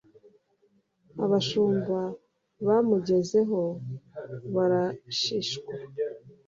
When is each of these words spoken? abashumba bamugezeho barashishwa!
abashumba 1.23 1.97
bamugezeho 2.65 3.59
barashishwa! 4.55 5.73